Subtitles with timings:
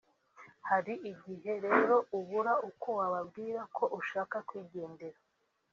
[0.69, 5.19] Hari igihe rero ubura uko wababwira ko ushaka kwigendera